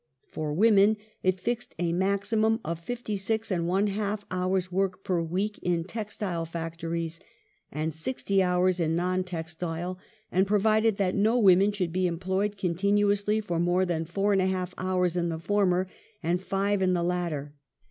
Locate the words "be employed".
11.93-12.57